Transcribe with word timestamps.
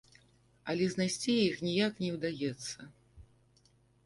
Але 0.71 0.87
знайсці 0.93 1.35
іх 1.49 1.61
ніяк 1.67 1.93
не 2.05 2.09
ўдаецца. 2.17 2.79